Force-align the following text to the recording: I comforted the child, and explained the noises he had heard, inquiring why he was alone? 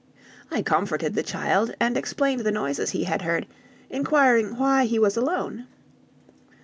I 0.49 0.63
comforted 0.63 1.13
the 1.13 1.21
child, 1.21 1.75
and 1.79 1.95
explained 1.95 2.39
the 2.41 2.51
noises 2.51 2.89
he 2.89 3.03
had 3.03 3.21
heard, 3.21 3.45
inquiring 3.91 4.57
why 4.57 4.85
he 4.85 4.97
was 4.97 5.15
alone? 5.15 5.67